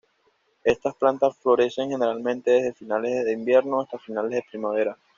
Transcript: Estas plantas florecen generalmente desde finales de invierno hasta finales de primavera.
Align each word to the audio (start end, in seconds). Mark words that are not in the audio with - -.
Estas 0.63 0.95
plantas 0.95 1.37
florecen 1.37 1.91
generalmente 1.91 2.49
desde 2.49 2.73
finales 2.73 3.23
de 3.23 3.33
invierno 3.33 3.81
hasta 3.81 3.99
finales 3.99 4.31
de 4.31 4.45
primavera. 4.49 4.97